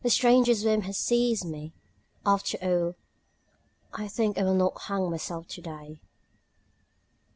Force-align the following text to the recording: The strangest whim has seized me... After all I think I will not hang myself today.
The 0.03 0.09
strangest 0.09 0.65
whim 0.65 0.81
has 0.81 0.97
seized 0.97 1.45
me... 1.45 1.73
After 2.25 2.57
all 2.63 2.95
I 3.93 4.07
think 4.07 4.35
I 4.39 4.43
will 4.43 4.55
not 4.55 4.81
hang 4.87 5.11
myself 5.11 5.45
today. 5.47 5.99